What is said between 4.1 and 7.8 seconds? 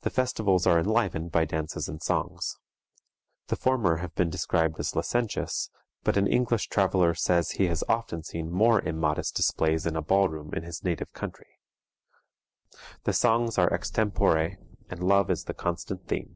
been described as licentious, but an English traveler says he